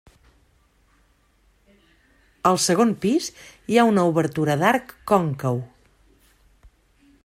Al 2.51 2.57
segon 2.65 2.95
pis 3.05 3.29
hi 3.73 3.79
ha 3.83 3.87
una 3.93 4.09
obertura 4.13 4.57
d'arc 4.65 4.97
còncau. 5.13 5.63